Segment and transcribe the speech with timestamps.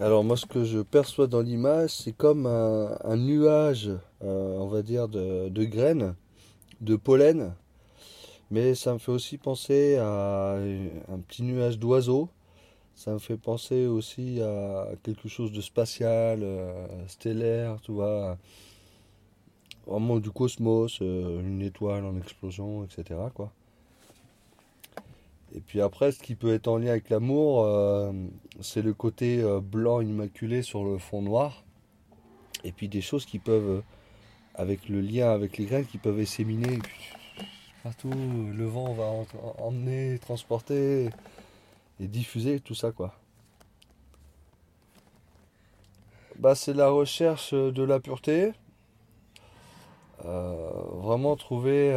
[0.00, 3.90] Alors moi ce que je perçois dans l'image, c'est comme un, nuage,
[4.22, 6.14] euh, on va dire, de, graines,
[6.80, 7.52] de pollen.
[8.52, 12.28] Mais ça me fait aussi penser à un petit nuage d'oiseaux.
[12.94, 18.38] Ça me fait penser aussi à quelque chose de spatial, euh, stellaire, tu vois.
[19.86, 23.18] Vraiment du cosmos, euh, une étoile en explosion, etc.
[23.34, 23.52] Quoi.
[25.54, 28.12] Et puis après, ce qui peut être en lien avec l'amour, euh,
[28.60, 31.64] c'est le côté euh, blanc immaculé sur le fond noir.
[32.64, 33.82] Et puis des choses qui peuvent, euh,
[34.54, 36.78] avec le lien avec les graines, qui peuvent s'éminer
[37.82, 38.10] partout.
[38.10, 39.10] Le vent va
[39.58, 41.08] emmener, transporter
[41.98, 43.14] et diffuser tout ça, quoi.
[46.38, 48.52] Bah, c'est la recherche de la pureté.
[50.22, 51.94] vraiment trouver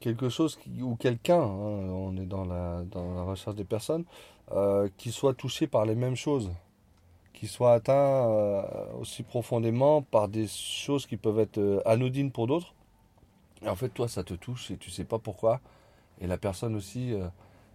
[0.00, 4.04] quelque chose ou quelqu'un, hein, on est dans la, dans la recherche des personnes,
[4.52, 6.50] euh, qui soit touché par les mêmes choses,
[7.32, 8.62] qui soit atteint euh,
[8.98, 12.74] aussi profondément par des choses qui peuvent être euh, anodines pour d'autres.
[13.62, 15.60] Et en fait, toi, ça te touche et tu sais pas pourquoi.
[16.20, 17.14] Et la personne aussi,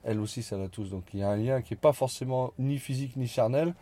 [0.04, 0.90] elle aussi, ça la touche.
[0.90, 3.74] Donc il y a un lien qui n'est pas forcément ni physique ni charnel,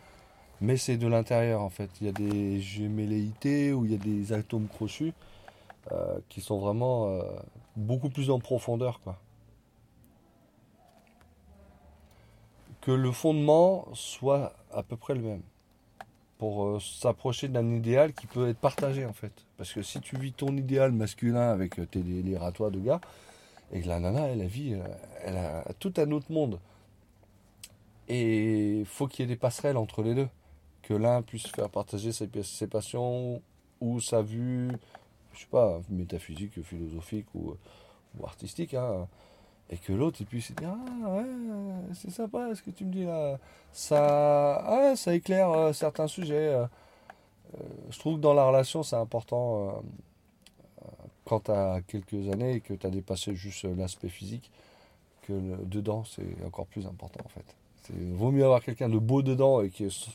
[0.60, 1.90] mais c'est de l'intérieur en fait.
[2.00, 5.12] Il y a des gémelléités ou il y a des atomes crochus
[6.28, 7.20] qui sont vraiment
[7.76, 9.00] beaucoup plus en profondeur.
[12.80, 15.42] Que le fondement soit à peu près le même.
[16.38, 19.32] Pour euh, s'approcher d'un idéal qui peut être partagé, en fait.
[19.56, 23.00] Parce que si tu vis ton idéal masculin avec tes délires à toi de gars,
[23.72, 24.82] et que la nana, elle, vit, euh,
[25.22, 26.58] elle a tout un autre monde.
[28.08, 30.28] Et il faut qu'il y ait des passerelles entre les deux.
[30.82, 33.40] Que l'un puisse faire partager ses passions
[33.80, 34.70] ou sa vue
[35.34, 37.56] je sais pas, métaphysique, philosophique ou,
[38.24, 39.06] artistique, hein,
[39.70, 41.24] et que l'autre il puisse dire ah ouais
[41.94, 43.38] c'est sympa ce que tu me dis là,
[43.72, 46.48] ça ça éclaire euh, certains sujets.
[46.48, 46.66] Euh,
[47.54, 49.82] euh, je trouve que dans la relation c'est important
[51.24, 54.50] quand tu as quelques années et que tu as dépassé juste l'aspect physique,
[55.22, 55.32] que
[55.64, 57.44] dedans c'est encore plus important en fait.
[57.96, 60.10] Il vaut mieux avoir quelqu'un de beau dedans et qui est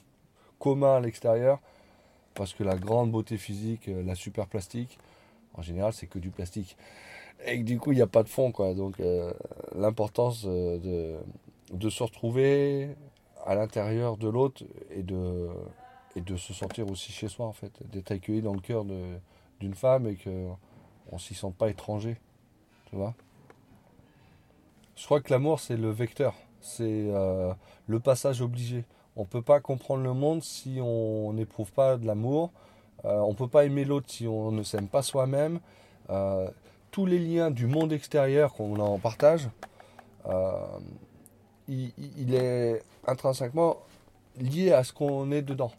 [0.59, 1.59] commun à l'extérieur
[2.39, 4.97] parce que la grande beauté physique, la super plastique,
[5.55, 6.77] en général, c'est que du plastique.
[7.45, 8.73] Et du coup, il n'y a pas de fond, quoi.
[8.73, 9.33] Donc, euh,
[9.75, 11.17] l'importance de,
[11.73, 12.95] de se retrouver
[13.45, 17.73] à l'intérieur de l'autre et de, se sentir aussi chez soi, en fait.
[17.91, 20.57] D'être accueilli dans le cœur d'une femme et qu'on
[21.11, 22.15] ne s'y sente pas étranger.
[22.85, 23.15] Tu vois?
[24.95, 26.35] Je crois que l'amour, c'est le vecteur.
[26.61, 27.53] C'est euh,
[27.87, 28.85] le passage obligé.
[29.19, 32.51] On ne peut pas comprendre le monde si on n'éprouve pas de l'amour,
[33.03, 35.59] euh, on ne peut pas aimer l'autre si on ne s'aime pas soi-même.
[36.09, 36.47] Euh,
[36.89, 39.49] tous les liens du monde extérieur qu'on en partage,
[40.29, 40.53] euh,
[41.67, 43.79] il, est intrinsèquement
[44.37, 45.73] lié à ce qu'on est dedans.